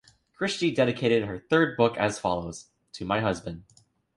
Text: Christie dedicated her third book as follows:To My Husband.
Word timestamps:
Christie 0.33 0.73
dedicated 0.73 1.25
her 1.27 1.37
third 1.37 1.77
book 1.77 1.95
as 1.95 2.17
follows:To 2.17 3.05
My 3.05 3.19
Husband. 3.19 3.63